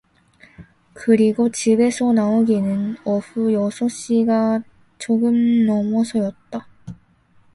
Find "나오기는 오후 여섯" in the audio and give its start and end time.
2.11-3.87